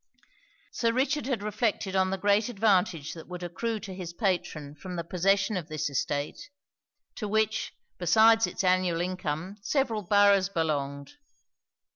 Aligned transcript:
Sir 0.71 0.91
Richard 0.93 1.27
had 1.27 1.43
reflected 1.43 1.95
on 1.95 2.09
the 2.09 2.17
great 2.17 2.49
advantage 2.49 3.13
that 3.13 3.27
would 3.27 3.43
accrue 3.43 3.79
to 3.81 3.93
his 3.93 4.13
patron 4.13 4.73
from 4.73 4.95
the 4.95 5.03
possession 5.03 5.55
of 5.55 5.67
this 5.67 5.91
estate; 5.91 6.49
to 7.13 7.27
which, 7.27 7.75
besides 7.99 8.47
it's 8.47 8.63
annual 8.63 8.99
income, 8.99 9.57
several 9.61 10.01
boroughs 10.01 10.49
belonged. 10.49 11.17